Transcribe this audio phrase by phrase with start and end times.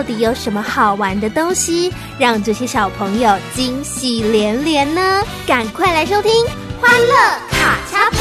[0.00, 5.22] 到底有什么好玩的东西，让这些小朋友惊喜连连呢？
[5.46, 6.32] 赶快来收听
[6.80, 7.14] 《欢乐
[7.50, 8.18] 卡恰碰》。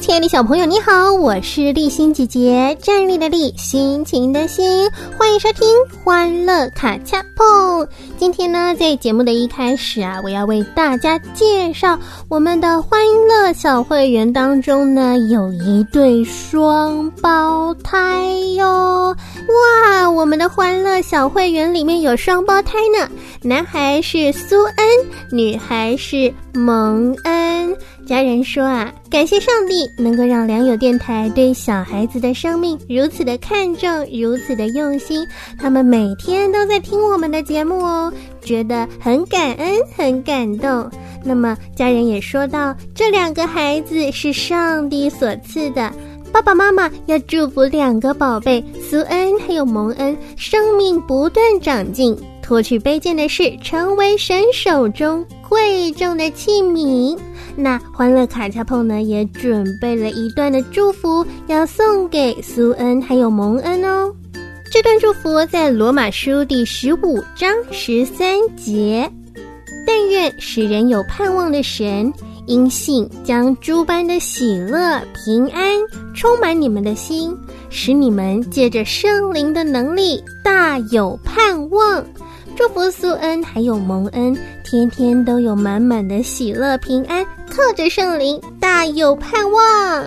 [0.00, 5.68] 亲爱的小朋友，你好，我是立心姐姐，站立的立，心情的心，欢迎收听
[6.04, 7.82] 《欢乐卡恰碰》。
[8.16, 19.12] 今天呢，在节目的一开始啊，我要为大家介绍我们的欢乐小会员当中呢，有一对双胞胎哟！
[19.48, 23.08] 哇，我们的欢乐小会员里面有双胞胎呢，
[23.42, 24.86] 男孩是苏恩，
[25.32, 27.76] 女孩是蒙恩。
[28.08, 35.22] 家人说啊，感谢上帝能够让良友电台对小孩子的生命如此的看重，如此的用心。
[35.58, 40.90] 他们每天都在听我们的节目哦，觉得很感恩，很感动。
[41.22, 45.92] 那么家人也说到，这两个孩子是上帝所赐的。
[46.32, 57.18] 爸爸妈妈要祝福两个宝贝苏恩还有蒙恩，生命不断长进，脱去卑贱的事，成为神手中贵重的器皿。
[57.56, 64.12] 那欢乐卡恰碰呢，也准备了一段的祝福，要送给苏恩还有蒙恩哦。
[64.70, 69.10] 这段祝福在罗马书第十五章十三节。
[69.86, 72.12] 但愿使人有盼望的神，
[72.46, 75.72] 因信将诸般的喜乐、平安
[76.14, 77.34] 充满你们的心，
[77.70, 82.04] 使你们借着圣灵的能力大有盼望。
[82.54, 84.36] 祝福苏恩还有蒙恩，
[84.70, 90.04] 天天都有满满的喜乐平安，靠着圣灵大有盼望。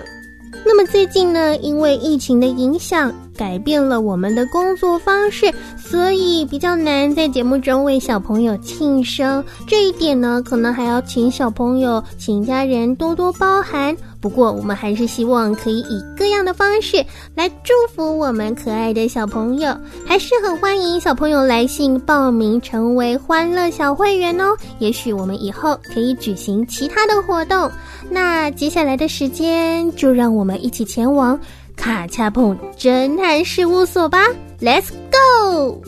[0.63, 9.43] 那么最近呢，因为疫情的影响，改变了我们的工作方式，所以比较难在节目中为小朋友庆生。
[9.65, 13.97] 这一点呢，可能还要请小朋友、请家人多多包涵。
[14.19, 17.03] 不过，我们还是希望可以以各样的方式
[17.33, 19.75] 来祝福我们可爱的小朋友，
[20.05, 24.55] 还是很欢迎小朋友来信报名成为欢乐小会员哦。
[24.77, 27.71] 也许我们以后可以举行其他的活动。
[28.11, 31.39] 那接下来的时间，就让我们一起前往
[31.81, 34.19] 卡恰碰侦探事务所吧
[34.59, 35.81] ，Let's go！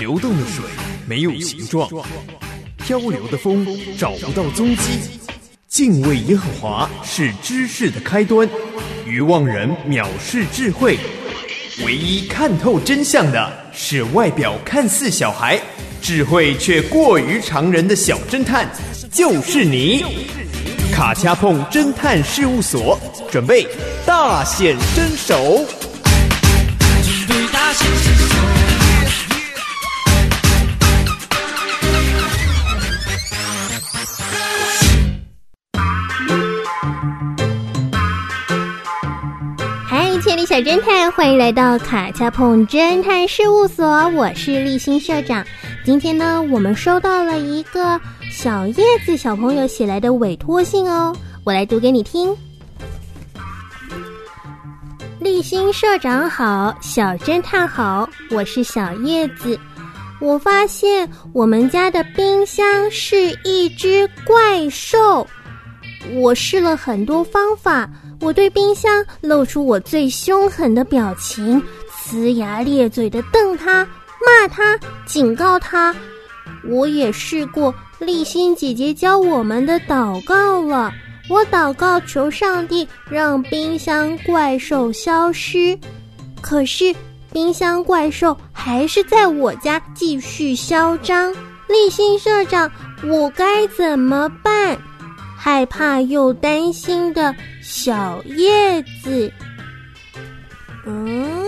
[0.00, 0.64] 流动的水
[1.06, 1.88] 没有形状。
[2.78, 3.64] 漂流的风
[3.96, 4.98] 找不到踪迹，
[5.68, 8.50] 敬畏耶和华是知识的开端，
[9.06, 10.98] 愚妄人藐视智慧，
[11.86, 15.56] 唯一看透真相的是外表看似小孩，
[16.02, 18.68] 智慧却过于常人的小侦探，
[19.12, 20.04] 就是你！
[21.00, 23.00] 卡恰碰侦探事务所
[23.30, 23.66] 准备
[24.04, 25.34] 大显身手。
[26.92, 28.36] 准备大显身手。
[40.22, 45.42] 亲爱的小侦探，欢迎来到卡恰碰侦探事务所，我是立新社长。
[45.82, 47.98] 今天呢，我们收到了一个
[48.42, 51.14] 小叶子小朋友写来的委托信哦，
[51.44, 52.34] 我来读给你听。
[55.18, 59.60] 立新社长好，小侦探好，我是小叶子。
[60.22, 65.26] 我发现我们家的冰箱是一只怪兽，
[66.14, 67.86] 我试了很多方法。
[68.22, 73.86] 我对冰箱露出我最凶狠的表情，呲牙咧嘴的瞪他、
[74.26, 75.94] 骂他、警告他。
[76.66, 80.92] 我也试过立新姐姐教我们的祷告了，
[81.28, 85.78] 我祷告求上帝让冰箱怪兽消失，
[86.40, 86.94] 可是
[87.32, 91.32] 冰箱怪兽还是在我家继续嚣张。
[91.68, 92.68] 立新社长，
[93.04, 94.76] 我该怎么办？
[95.36, 99.32] 害怕又担心的小叶子，
[100.84, 101.44] 嗯，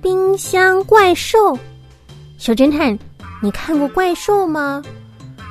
[0.00, 1.58] 冰箱怪兽，
[2.38, 2.96] 小侦探，
[3.42, 4.82] 你看过怪兽吗？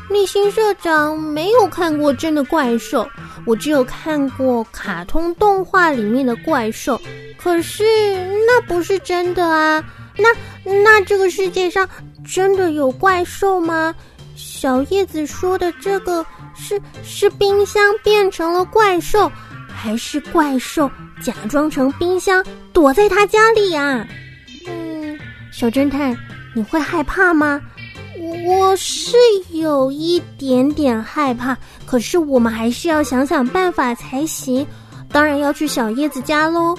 [0.10, 3.08] 立新社长没有看过真的怪兽，
[3.46, 7.00] 我只有看过卡通动画里面的怪兽。
[7.38, 7.84] 可是
[8.46, 9.84] 那不是真的啊！
[10.18, 10.30] 那
[10.84, 11.88] 那这个世界上
[12.28, 13.94] 真的有怪兽吗？
[14.36, 16.26] 小叶子说的这个
[16.56, 19.32] 是是冰箱变成了怪兽，
[19.68, 20.90] 还是怪兽
[21.22, 22.44] 假装成冰箱
[22.74, 24.06] 躲在他家里呀？
[24.68, 25.18] 嗯，
[25.52, 26.18] 小侦探，
[26.56, 27.62] 你会害怕吗？
[28.46, 29.16] 我是
[29.52, 34.66] 有一点点害怕，可是我们还是要想想办法才行。
[35.12, 36.78] 当然要去小叶子家喽。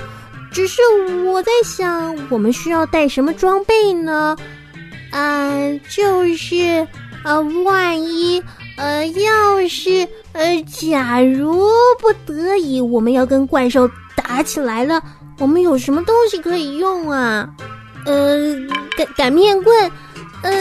[0.52, 0.80] 只是
[1.26, 4.36] 我在想，我们需要带什么装备呢？
[5.12, 6.86] 嗯，就是
[7.24, 8.42] 呃，万一
[8.76, 11.68] 呃，要是呃，假如
[12.00, 15.00] 不得已我们要跟怪兽打起来了，
[15.38, 17.48] 我们有什么东西可以用啊？
[18.06, 18.36] 呃，
[18.96, 19.92] 擀擀面棍，
[20.42, 20.52] 呃，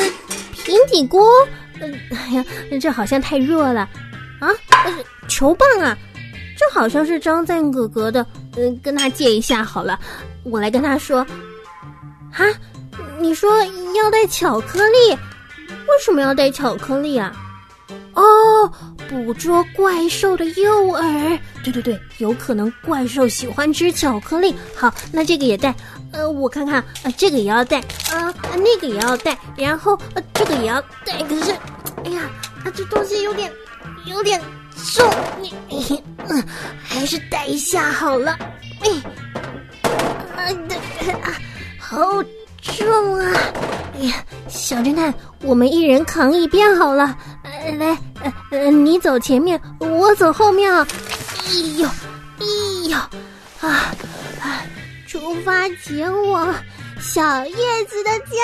[0.70, 1.28] 平底锅，
[1.80, 2.46] 呃，哎呀，
[2.80, 3.90] 这好像太弱了
[4.40, 4.48] 啊！
[5.28, 5.98] 球棒啊！
[6.56, 8.24] 这好像是张赞哥哥的，
[8.56, 10.00] 嗯，跟他借一下好了。
[10.44, 11.26] 我来跟他说，
[12.34, 12.46] 啊，
[13.18, 13.50] 你说
[13.96, 17.36] 要带巧克力，为什么要带巧克力啊？
[18.14, 18.72] 哦，
[19.10, 21.38] 捕捉怪兽的诱饵。
[21.64, 24.56] 对对对，有可能怪兽喜欢吃巧克力。
[24.76, 25.76] 好，那这个也带。
[26.12, 27.80] 呃，我看看，呃，这个也要带，
[28.12, 30.00] 啊，那个也要带，然后，
[30.34, 31.22] 这个也要带。
[31.24, 31.52] 可是，
[32.06, 32.22] 哎呀，
[32.64, 33.52] 啊，这东西有点，
[34.06, 34.40] 有点。
[34.94, 35.06] 重
[35.42, 36.42] 你，嗯，
[36.82, 38.38] 还是带一下好了。
[38.80, 38.90] 哎，
[41.22, 41.36] 啊，
[41.78, 42.24] 好
[42.62, 43.34] 重啊！
[43.96, 47.18] 哎呀，小侦探，我们一人扛一边好了。
[47.78, 50.72] 来，呃呃，你走前面，我走后面。
[50.74, 50.86] 哎
[51.78, 51.88] 呦，
[52.40, 52.46] 哎
[52.90, 52.98] 呦，
[53.68, 53.94] 啊
[54.42, 54.64] 啊！
[55.08, 56.54] 出发前往
[57.02, 57.56] 小叶
[57.88, 58.36] 子的家。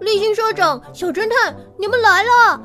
[0.00, 2.62] 立新社长、小侦探，你们来了！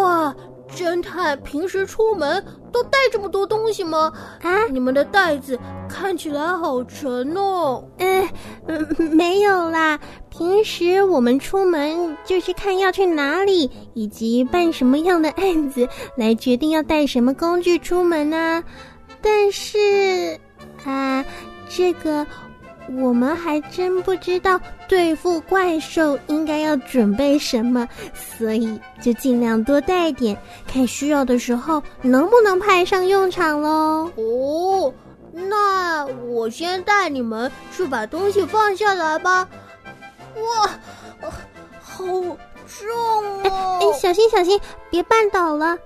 [0.00, 0.34] 哇，
[0.74, 4.12] 侦探平时出门都带这么多东西吗？
[4.42, 5.58] 啊，你们的袋子
[5.88, 7.84] 看起来好沉哦。
[7.98, 8.28] 嗯，
[9.12, 9.98] 没有啦，
[10.30, 18.62] 平时我们出门就是看要去哪里，以及办什么样的案子，来决定要带什么工具出门啊。
[19.20, 20.38] 但是，
[20.84, 21.24] 啊，
[21.68, 22.26] 这个。
[22.98, 34.10] 我们还真不知道对付怪兽应该要准备什么，所以就尽量多带点，看需要的时候能不能派上用场喽。
[34.16, 34.92] 哦，
[35.32, 39.48] 那我先带你们去把东西放下来吧。
[40.34, 41.30] 哇，
[41.80, 43.78] 好重哦！
[43.80, 44.58] 哎，小心小心，
[44.90, 45.76] 别绊倒了。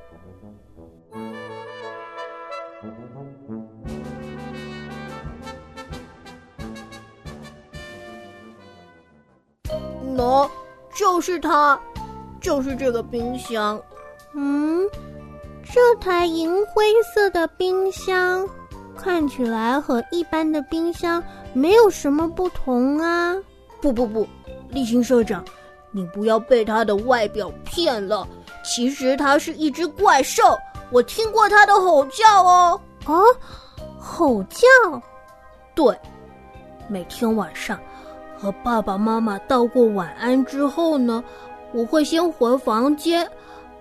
[10.16, 10.48] 喏，
[10.94, 11.78] 就是它，
[12.40, 13.80] 就是这个冰箱。
[14.34, 14.82] 嗯，
[15.64, 16.84] 这台银灰
[17.14, 18.48] 色的冰箱
[18.96, 21.22] 看起来和一般的冰箱
[21.52, 23.34] 没有什么不同啊！
[23.80, 24.26] 不不不，
[24.70, 25.44] 立新社长，
[25.90, 28.26] 你不要被它的外表骗了。
[28.64, 30.42] 其实它是一只怪兽，
[30.90, 32.80] 我听过它的吼叫哦。
[33.04, 33.12] 啊，
[33.98, 34.66] 吼叫？
[35.74, 35.96] 对，
[36.88, 37.78] 每天晚上。
[38.44, 41.24] 和爸爸妈妈道过晚安之后呢，
[41.72, 43.26] 我会先回房间，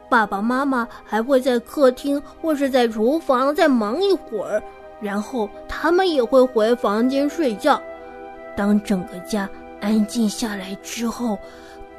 [0.08, 4.64] 爸爸妈妈还会在客厅或是在厨房再忙一会儿，
[5.02, 7.82] 然后他们也会回房间睡觉。
[8.56, 9.50] 当整个家
[9.82, 11.38] 安静下来之后，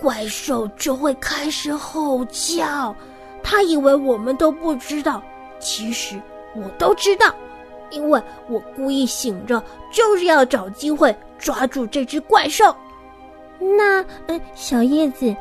[0.01, 2.97] 怪兽就会开始吼叫。
[3.43, 5.23] 他以为我们都不知道，
[5.59, 6.19] 其实
[6.57, 7.27] 我都知道。
[7.91, 12.75] 因为我故意醒着，就是要找机会抓住这只怪兽。
[13.59, 15.35] 那，呃，小叶子，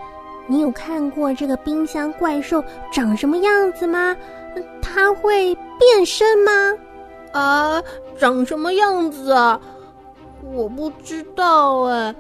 [0.48, 4.16] 你有看过这个冰箱怪兽长什么样子吗？
[4.82, 6.52] 它会变身吗？
[7.32, 7.84] 啊，
[8.18, 9.60] 长什么样子啊？
[10.54, 12.14] 我不知道哎，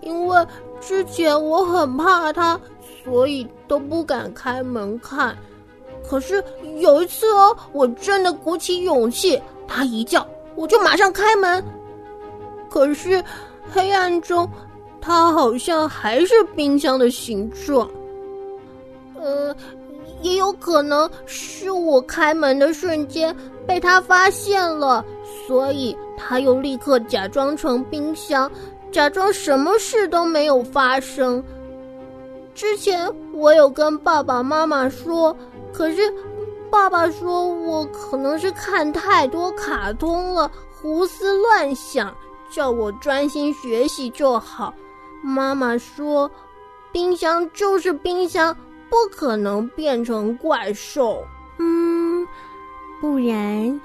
[0.00, 0.46] 因为
[0.80, 2.58] 之前我很怕它，
[3.04, 5.36] 所以都不敢开门看。
[6.08, 6.42] 可是
[6.78, 9.42] 有一次哦，我真的鼓起勇气。
[9.66, 11.62] 他一叫，我就马上开门。
[12.68, 13.22] 可是
[13.72, 14.48] 黑暗中，
[15.00, 17.88] 他好像还是冰箱的形状。
[19.18, 19.54] 呃，
[20.22, 23.34] 也有可能是我开门的瞬间
[23.66, 25.04] 被他发现了，
[25.46, 28.50] 所以他又立刻假装成冰箱，
[28.92, 31.42] 假装什么事都没有发生。
[32.54, 35.36] 之前我有跟爸爸妈妈说，
[35.72, 36.12] 可是
[36.70, 42.14] 爸爸说我可能是看太多卡通了，胡思乱想，
[42.50, 44.72] 叫我专心学习就好。
[45.22, 46.30] 妈妈说，
[46.92, 48.56] 冰箱就是冰箱，
[48.88, 51.24] 不可能变成怪兽。
[51.58, 52.26] 嗯，
[53.00, 53.80] 不然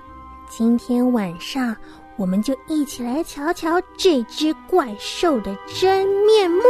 [0.50, 1.75] 今天晚上
[2.17, 6.61] 我们就一起来瞧瞧这只怪兽的真面目。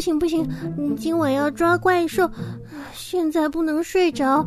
[0.00, 0.48] 不行不行，
[0.96, 2.26] 今晚要抓怪兽，
[2.94, 4.46] 现在不能睡着。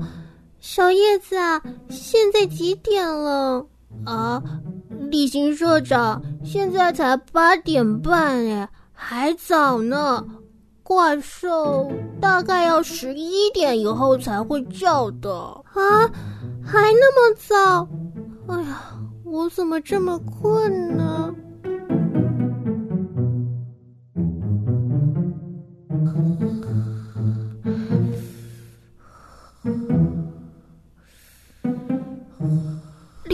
[0.59, 3.63] 小叶子啊，现在几点了？
[4.03, 4.41] 啊，
[5.11, 10.25] 例行社长，现在才八点半哎，还早呢。
[10.81, 16.09] 怪兽大概要十一点以后才会叫的啊，
[16.65, 17.87] 还那么早？
[18.47, 18.81] 哎呀，
[19.23, 21.31] 我怎么这么困呢？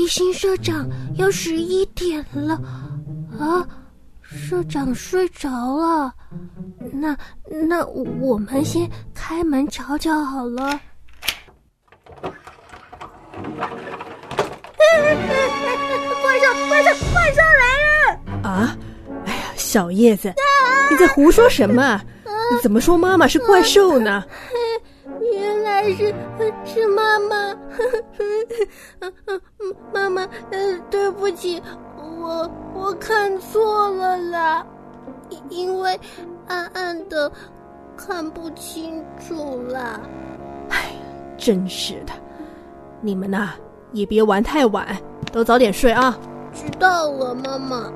[0.09, 2.59] 新社长要十一点了，
[3.39, 3.65] 啊，
[4.23, 6.11] 社长睡着了，
[6.91, 7.15] 那
[7.47, 10.79] 那我们先开门瞧瞧好了。
[16.21, 16.45] 怪兽！
[16.67, 16.89] 怪兽！
[17.13, 18.19] 怪兽来了！
[18.49, 18.75] 啊！
[19.25, 20.33] 哎呀，小叶子，
[20.89, 22.01] 你在胡说什么？
[22.51, 24.23] 你怎么说妈妈是怪兽呢？
[25.33, 26.13] 原来是
[26.65, 27.55] 是妈妈，
[31.39, 31.61] 起，
[32.21, 34.65] 我我看错了啦，
[35.49, 35.97] 因为
[36.47, 37.31] 暗暗的
[37.95, 40.01] 看不清楚啦。
[40.69, 40.91] 哎，
[41.37, 42.11] 真是的，
[42.99, 43.51] 你们呐
[43.93, 44.85] 也别玩太晚，
[45.31, 46.17] 都早点睡啊。
[46.53, 47.89] 知道了，妈妈。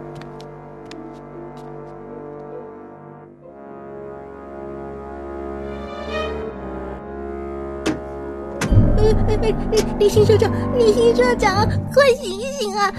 [10.00, 12.92] 李新社长，李新社长，快醒醒啊！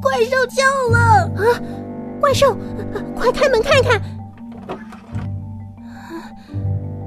[0.00, 0.98] 怪兽叫了
[1.36, 1.60] 啊！
[2.20, 2.56] 怪兽，
[3.14, 4.00] 快开门看看！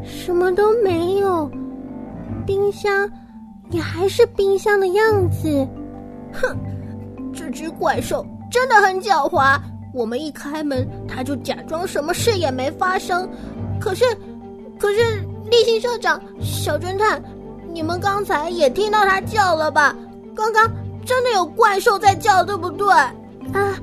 [0.03, 1.49] 什么都没有，
[2.45, 3.09] 冰箱
[3.69, 5.67] 也还是冰箱的样子。
[6.33, 6.57] 哼，
[7.33, 9.59] 这只怪兽真的很狡猾。
[9.93, 13.27] 我们一开门，它就假装什么事也没发生。
[13.79, 14.03] 可是，
[14.77, 17.21] 可是，立新社长，小侦探。
[17.71, 19.95] 你们刚才也听到它叫了吧？
[20.35, 20.69] 刚刚
[21.05, 22.91] 真的有怪兽在叫，对不对？
[22.91, 23.79] 啊，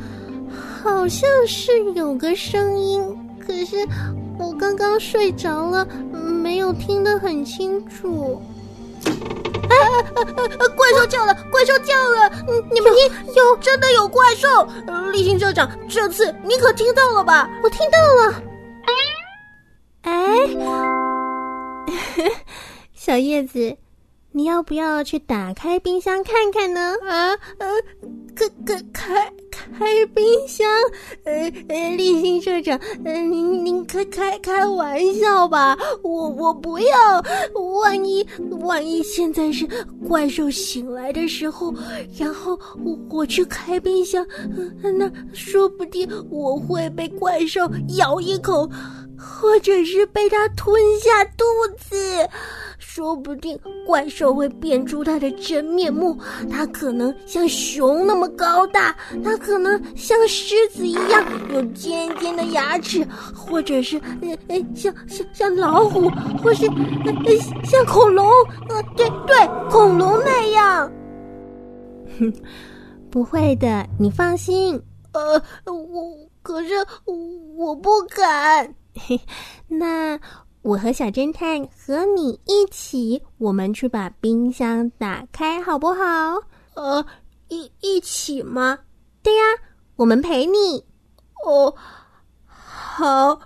[0.82, 3.02] 好像是有个声音，
[3.44, 3.76] 可是
[4.38, 8.40] 我刚刚睡着了，没有听得很清楚。
[9.06, 10.68] 哎哎哎！
[10.76, 12.30] 怪兽叫了，怪兽叫了！
[12.70, 14.48] 你们听，有真的有怪兽！
[15.10, 17.48] 立新社长，这次你可听到了吧？
[17.62, 18.42] 我听到了。
[20.02, 20.12] 哎。
[23.04, 23.76] 小叶子，
[24.32, 26.94] 你要不要去打开冰箱看看呢？
[27.06, 27.68] 啊呃，
[28.34, 29.32] 开开开
[29.78, 30.66] 开冰箱？
[31.24, 35.76] 呃呃，立新社长，呃，您您开开开玩笑吧？
[36.02, 37.22] 我我不要，
[37.82, 38.26] 万一
[38.62, 39.68] 万一现在是
[40.08, 41.74] 怪兽醒来的时候，
[42.18, 44.26] 然后我我去开冰箱，
[44.96, 48.66] 那说不定我会被怪兽咬一口，
[49.18, 51.44] 或者是被它吞下肚
[51.78, 52.26] 子。
[52.94, 56.16] 说不定怪兽会变出它的真面目，
[56.48, 66.08] 它可能像熊那么高大，它可能像狮子一样有尖尖的牙齿，或者是呃呃像像像老虎，
[66.40, 68.30] 或是呃呃像恐龙，
[68.68, 69.36] 呃对对，
[69.68, 70.88] 恐龙那样。
[72.16, 72.32] 哼，
[73.10, 74.80] 不会的，你放心。
[75.10, 76.74] 呃，我可是
[77.56, 78.72] 我不敢。
[78.94, 79.20] 嘿，
[79.66, 80.16] 那。
[80.64, 86.40] 我和小侦探和你一起，我们去把冰箱打开，好不好？
[86.72, 87.04] 呃，
[87.48, 88.78] 一一起吗？
[89.22, 89.42] 对呀，
[89.96, 90.82] 我们陪你。
[91.44, 91.74] 哦，
[92.46, 93.38] 好，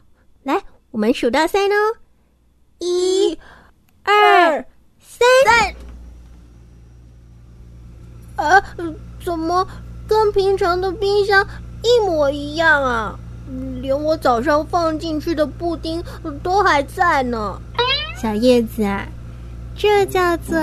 [0.45, 1.75] 来，我们数到三哦，
[2.79, 3.37] 一、
[4.05, 4.65] 二、
[5.01, 5.27] 三。
[8.37, 8.63] 啊，
[9.25, 9.67] 怎么
[10.07, 11.45] 跟平常的冰箱
[11.83, 13.19] 一模一样啊？
[13.81, 16.03] 连我早上放进去的布丁
[16.43, 17.59] 都还在呢，
[18.21, 19.07] 小叶子啊，
[19.77, 20.59] 这叫做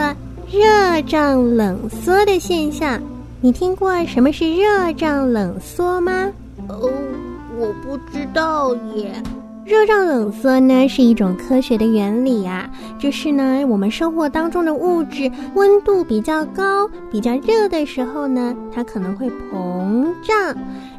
[0.51, 3.01] 热胀冷缩的现象。
[3.41, 6.31] 你听过什么是热胀冷缩吗？
[6.67, 6.91] 哦，
[7.57, 9.11] 我不知道耶。
[9.65, 20.55] 热胀冷缩呢是一种科学的原理啊，就是呢我们生活当中的物质温度比较高、比较热的时候呢，它可能会膨胀。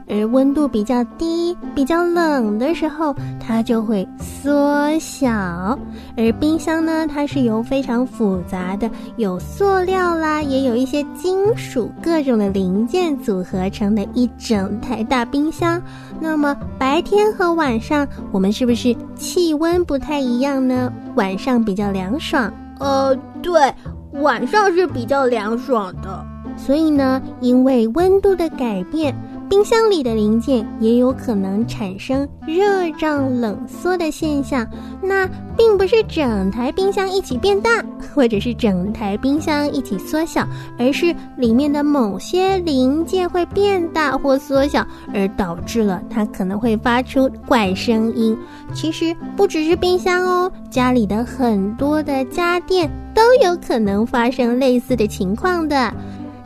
[0.09, 5.79] 而温度比较低、比较冷的时候，它就会缩小。
[6.17, 15.83] 而冰箱呢，它是由非常复杂的有塑料啦，也有一些金属各种的零件组合成的一整台大冰箱。
[16.21, 20.93] 那么白天和晚上，我们是不是气温不太一样呢？
[21.17, 22.53] 晚上比较凉爽。
[22.79, 23.75] 呃，对，
[24.23, 26.25] 晚上是比较凉爽的。
[26.57, 29.15] 所以呢，因为温度的改变。
[29.49, 34.67] 冰箱里的零件也有可能产生热胀冷缩的现象，
[35.01, 40.47] 那并不是整台冰箱一起变大，或者是整台冰箱一起缩小，
[40.79, 44.85] 而是里面的某些零件会变大或缩小，
[45.15, 48.37] 而导致了它可能会发出怪声音。
[48.75, 55.95] 其实不只是冰箱哦，家里的很多的家电都有可能发生类似的情况的。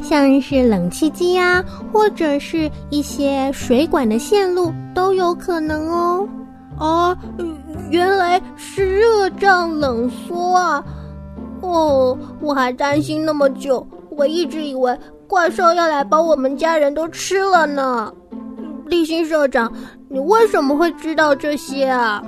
[0.03, 6.29] 像是冷气机啊，或者是一些水管的线路都有可能哦。
[6.79, 7.17] 啊，
[7.91, 10.83] 原来是热胀冷缩啊！
[11.61, 18.11] 哦，我还担心那么久，我一直以为怪兽要来把我们家人都吃了呢。
[18.87, 19.71] 立新社长，
[20.09, 22.23] 你为什么会知道这些啊？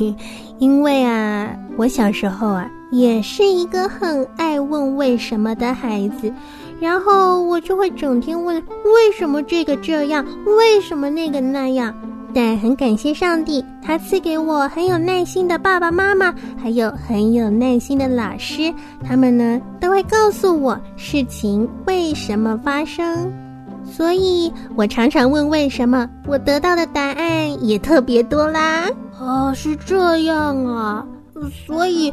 [0.58, 6.30] 因为啊，我小时候啊，也是一个很爱问为什么的孩子。
[6.80, 10.24] 然后我就会整天问为什么这个这样，
[10.58, 11.94] 为什么那个那样。
[12.34, 23.32] 但很感谢上帝，他赐给我很有耐心的爸爸妈妈，还有很有耐心的老师，他们呢都会告诉我事情为什么发生。
[23.84, 28.86] 所以我常常问为什么，我得到的答案也特别多啦。
[29.18, 31.06] 啊，是这样啊，
[31.66, 32.12] 所以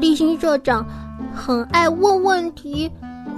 [0.00, 0.84] 立新社长
[1.32, 2.90] 很爱问问题。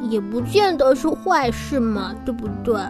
[0.03, 2.81] 也不见得是坏事嘛，对不对？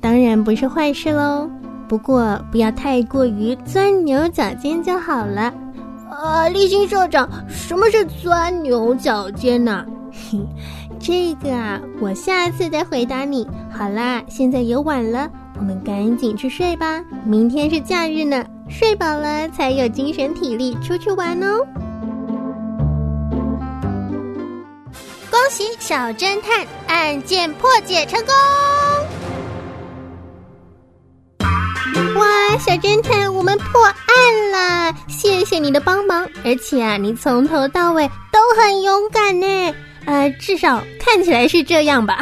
[0.00, 1.48] 当然不是坏事喽，
[1.88, 5.52] 不过不要太过于钻牛角尖就好了。
[6.10, 9.84] 啊，立新社长，什么是钻牛角尖呢？
[10.98, 13.46] 这个啊，我下次再回答你。
[13.70, 17.02] 好啦，现在也晚了，我们赶紧去睡吧。
[17.24, 21.64] 明天是假日呢，睡饱了才有精神体力出去玩哦。
[25.50, 28.32] 小侦探案件破解成功！
[32.14, 34.94] 哇，小侦探，我们破案了！
[35.08, 39.74] 谢谢你的帮忙，而且啊，你从头到尾都很勇敢呢。
[40.04, 42.20] 呃，至少看起来是这样吧。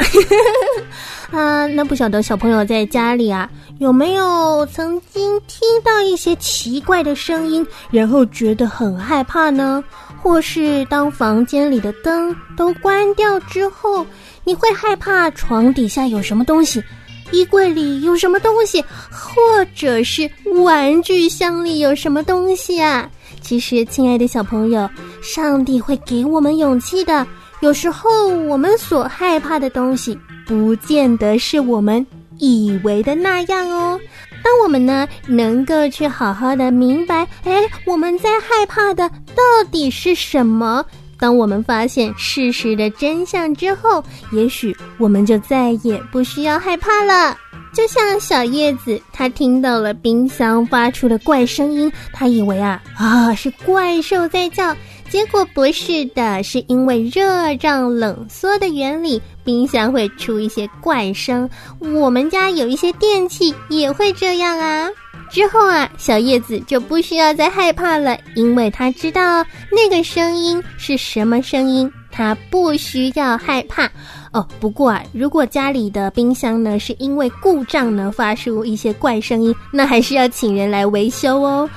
[1.31, 9.83] 啊，那不晓得小朋友在家里啊，有没有曾经听到一些奇怪的声音，然后觉得很害怕呢？
[10.21, 14.05] 或是当房间里的灯都关掉之后，
[14.43, 16.83] 你会害怕床底下有什么东西，
[17.31, 20.29] 衣柜里有什么东西，或者是
[20.63, 23.09] 玩具箱里有什么东西啊？
[23.41, 24.89] 其实，亲爱的小朋友，
[25.21, 27.25] 上帝会给我们勇气的。
[27.61, 32.05] 有时候，我们所害怕的东西，不见得是我们
[32.37, 33.99] 以为的那样哦。
[34.43, 40.85] 当我们呢能够去好好的明白，哎，我们在害怕的到底是什么？
[41.17, 47.37] 当我们发现事实的真相之后，也许我们就再也不需要害怕了。
[47.73, 54.75] 就像小叶子，他听到了冰箱发出的怪声音，他以为啊啊是怪兽在叫。
[55.09, 61.49] 结果不是的，是因为热胀冷缩的原理，冰箱会出一些怪声。
[61.79, 64.87] 我们家有一些电器也会这样啊。
[65.31, 73.89] 之后啊，小叶子就不需要再害怕了，因为他知道那个声音是什么声音，他不需要害怕。
[74.31, 81.67] 哦，不过啊，如果家里的冰箱呢是因为故障呢发出一些怪声音，那还是要请人来维修哦。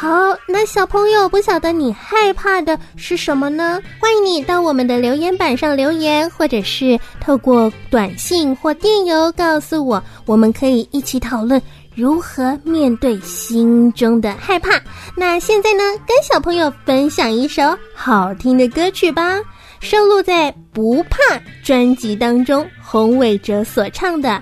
[0.00, 0.08] 好，
[0.46, 3.82] 那小朋友不晓得你害怕的是什么呢？
[3.98, 11.60] 欢迎你到我们的留言板上留言，或者是透过短信或电邮告诉我，我们可以一起讨论
[11.96, 14.80] 如何面对心中的害怕。
[15.16, 19.40] 那现在呢，跟小朋友分享一首好听的歌曲吧，
[19.80, 21.34] 收录在《不怕》
[21.64, 24.40] 专辑当中，洪伟哲所唱的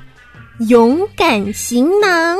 [0.69, 2.37] 《勇敢行囊》。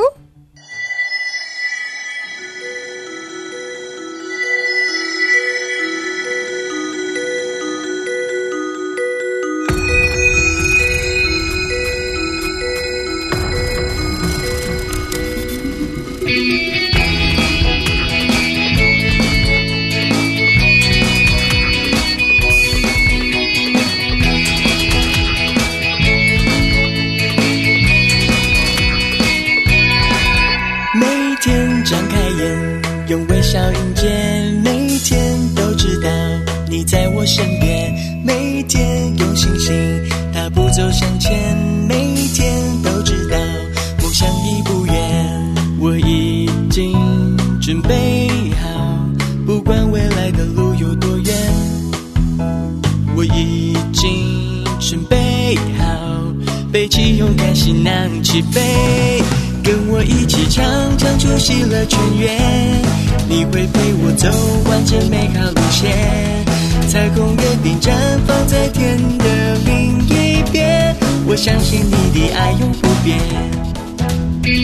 [73.07, 74.57] 永不变。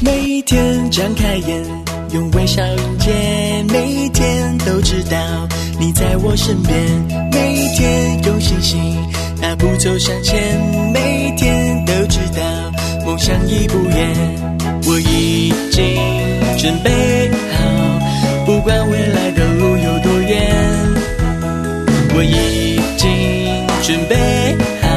[0.00, 1.62] 每天张开眼，
[2.12, 3.10] 用微笑迎接，
[3.68, 5.16] 每天都知道
[5.78, 6.74] 你在我身边，
[7.30, 8.80] 每天用星星
[9.40, 10.58] 大步走向前，
[10.92, 11.61] 每天
[13.12, 14.08] 梦想已不远，
[14.86, 15.84] 我已经
[16.56, 17.60] 准备好，
[18.46, 20.40] 不管未来的路有多远，
[22.16, 23.10] 我已经
[23.82, 24.16] 准备
[24.80, 24.88] 好，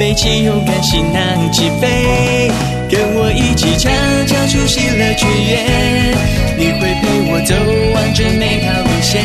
[0.00, 2.50] 背起勇敢行囊起飞。
[2.90, 3.88] 跟我一起悄
[4.26, 6.16] 悄出喜乐全员，
[6.58, 7.54] 你会陪我走
[7.94, 9.22] 完这美好路线。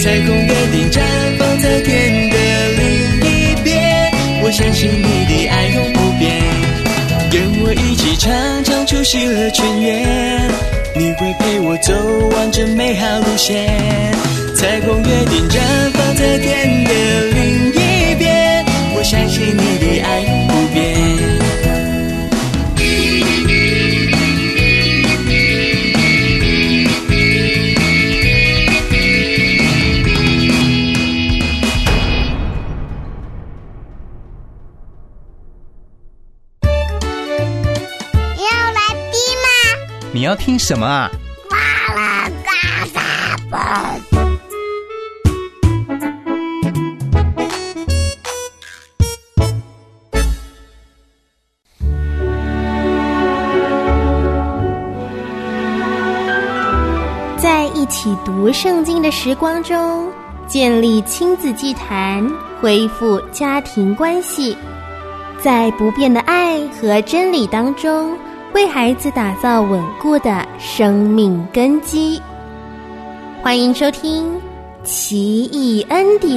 [0.00, 1.02] 彩虹约定绽
[1.38, 2.36] 放在天的
[2.78, 2.80] 另
[3.28, 4.10] 一边，
[4.42, 5.29] 我相信你。
[8.20, 10.46] 常常出席了全员，
[10.94, 11.94] 你会陪我走
[12.36, 14.12] 完整美好路线。
[14.54, 15.58] 彩虹约定绽
[15.94, 16.79] 放在天
[40.30, 41.10] 要听什么啊？
[57.36, 60.12] 在一起读圣经的时光中，
[60.46, 62.24] 建立亲子祭坛，
[62.60, 64.56] 恢复家庭关系，
[65.42, 68.16] 在不变的爱和真理当中，
[68.52, 72.20] 为孩子打造稳固的生命根基。
[73.42, 74.34] 欢迎收听
[74.82, 76.32] 《奇异恩典》。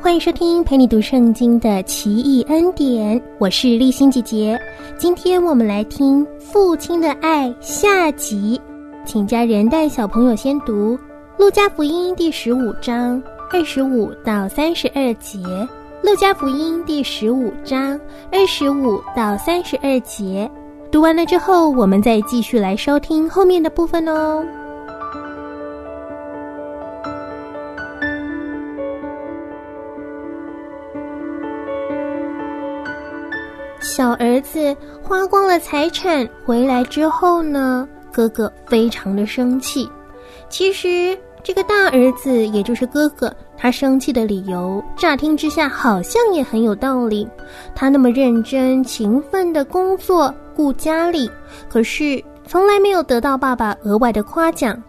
[0.00, 4.58] 欢迎收听陪你读圣经的奇异恩典，我是立心姐姐。
[4.96, 8.60] 今天我们来听《父亲的爱》下集，
[9.04, 10.96] 请家人带小朋友先读
[11.36, 13.20] 《路加福音》第十五章
[13.52, 15.38] 二十五到三十二节，
[16.02, 18.00] 《路加福音》第十五章
[18.32, 20.50] 二十五到三十二节。
[20.90, 24.42] 读完了之后，我们再继续来收听后面的部分哦。
[33.82, 39.88] 小儿子花光了财产回来之后呢，哥哥非常的生气。
[40.48, 47.26] 其实这个大儿子，也就是哥哥，他生气的理由，乍听之下好像也很有道理。
[47.74, 51.30] 他那么认真勤奋的工作顾家里，
[51.68, 54.80] 可是从来没有得到爸爸额外的夸奖。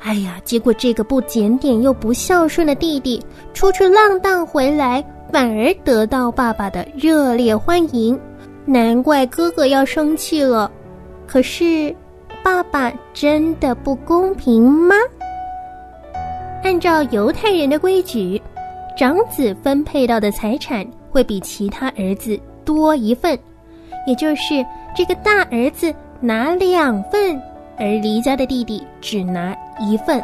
[0.00, 8.18] 哎呀，结果这个不检点又不孝顺的弟弟，出去浪荡回来，反而得到爸爸的热烈欢迎。
[8.64, 10.70] 难怪哥哥要生气了。
[11.26, 11.94] 可是，
[12.42, 14.94] 爸爸真的不公平吗？
[16.62, 18.40] 按照犹太人的规矩，
[18.96, 23.38] 长子分配到的财产会比其他儿子多一份，
[24.06, 27.40] 也就是这个大儿子拿两份，
[27.78, 30.22] 而离家的弟弟只拿一份。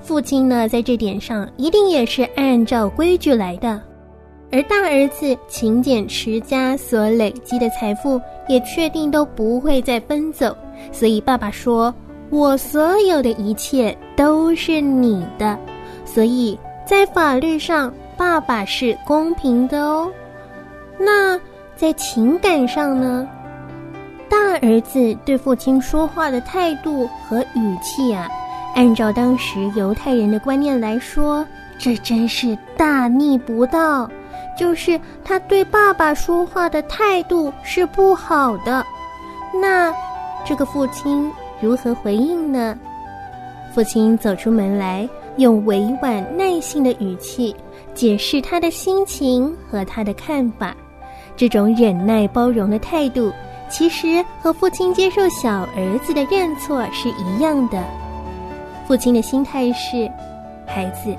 [0.00, 3.82] 父亲呢，在这点上一定也是按照规矩来的。
[4.52, 10.56] 而大儿子勤俭持家所累积的财富，也确定都不会再分走。
[10.92, 11.92] 所以爸爸说
[12.30, 15.58] ：“我所有的一切都是你的。”
[16.04, 20.10] 所以在法律上，爸爸是公平的哦。
[20.98, 21.38] 那
[21.76, 23.28] 在情感上呢？
[24.28, 28.28] 大儿子对父亲说话的态度和语气啊，
[28.74, 31.46] 按照当时犹太人的观念来说，
[31.78, 34.10] 这真是大逆不道。
[34.58, 38.84] 就是他对爸爸说话的态度是不好的。
[39.60, 39.92] 那
[40.46, 42.78] 这个父亲如何回应呢？
[43.74, 47.54] 父亲走出门来，用委婉耐心的语气
[47.94, 50.74] 解释他的心情和他的看法。
[51.36, 53.32] 这种忍耐包容的态度。
[53.68, 57.82] 其实和父亲接受小儿子的认错是一样的。
[58.86, 60.08] 父亲的心态是：
[60.64, 61.12] 孩子，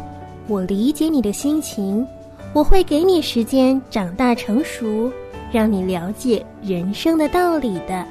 [0.48, 2.08] 我理解你的心情，
[2.54, 5.12] 我会给你时间长大成熟，
[5.52, 8.08] 让你了解人生的道理的。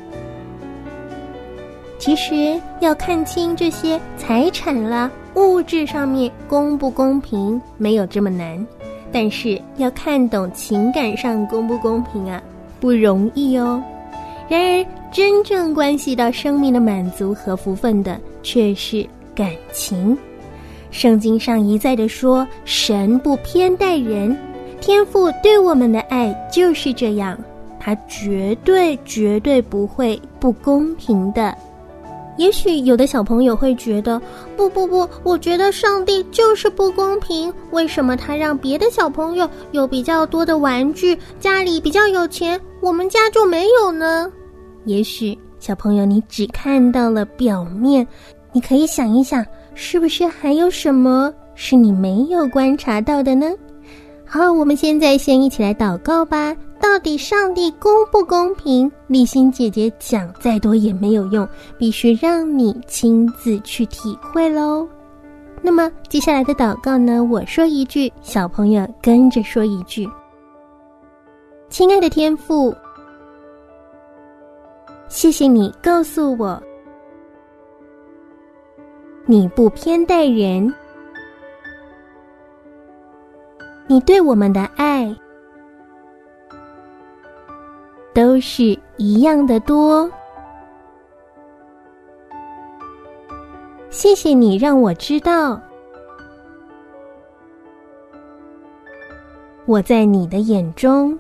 [2.07, 8.65] 其实要看清这些财产啦、物质上面公不公平，没有这么难；
[9.11, 12.41] 但是要看懂情感上公不公平啊，
[12.79, 13.83] 不容易哦。
[14.49, 20.17] 然而，真正关系到生命的满足和福分的，却是感情。
[20.93, 24.39] 圣经上一再的说，神不偏待人，
[24.81, 27.37] 天父对我们的爱就是这样，
[27.81, 31.53] 他绝对绝对不会不公平的。
[32.37, 34.21] 也许有的小朋友会觉得，
[34.57, 37.53] 不不不，我觉得上帝就是不公平。
[37.71, 44.31] 为什么他让别的小朋友有比较多的玩具，家里比较有钱，我们家就没有呢？
[44.85, 48.07] 也许小朋友，你只看到了表面，
[48.53, 49.45] 你可以想一想，
[49.75, 53.51] 是不是还有什么是你没有观察到的呢？
[54.25, 56.55] 好，我们现在先一起来祷告吧。
[56.97, 58.91] 到底上帝公不公平？
[59.07, 64.89] 立心姐姐讲再多也没有用，必须让你亲自去体会喽。
[65.61, 67.23] 那么接下来的祷告呢？
[67.23, 70.09] 我说一句，小朋友跟着说一句。
[71.69, 72.75] 亲爱的天父。
[75.07, 76.59] 谢谢你告诉我，
[79.27, 80.73] 你不偏待人，
[83.87, 85.15] 你对我们的爱
[88.17, 88.65] 都是
[88.97, 90.11] 一样的多。
[93.91, 95.61] 谢谢你让我知道，
[99.67, 101.15] 我在你的眼中。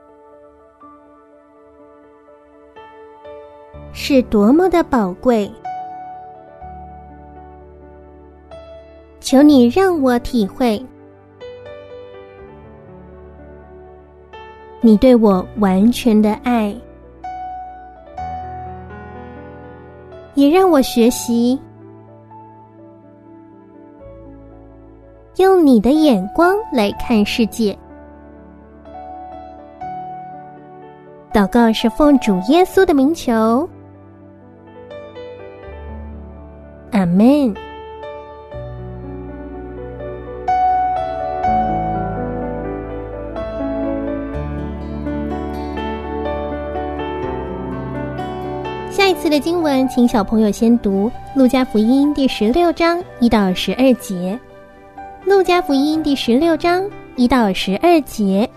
[3.93, 5.53] 是多么的宝贵！
[9.21, 10.83] 求你让我体会，
[14.81, 16.75] 你对我完全的爱，
[20.37, 21.59] 也让我学习
[25.39, 27.77] 用你的眼光来看世界。
[31.33, 33.69] 祷告是奉主耶稣的名求。
[36.93, 37.66] 阿门。
[49.27, 54.39] 次的经文，请小朋友先读《路加福音》第十六章一到十二节，
[55.29, 58.49] 《路加福音》第十六章一到十二节。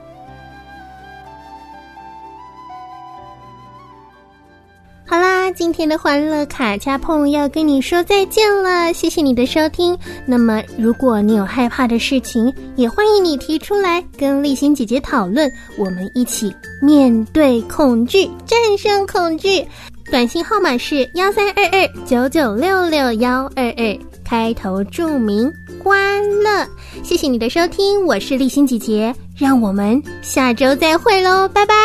[5.07, 9.97] 好啦今天的欢乐卡恰碰要跟你说再见了，谢谢你的收听。
[10.27, 19.67] 那么，如果你有害怕的事情，也欢迎你提出来跟丽欣姐姐讨论，我们一起面对恐惧，战胜恐惧。
[20.09, 25.51] 短信号码是幺三二二九九六六幺二二，开头注明
[25.83, 26.67] 欢乐。
[27.03, 31.75] 谢谢你的收听，我是立新姐姐，让我们下周再会喽，拜拜。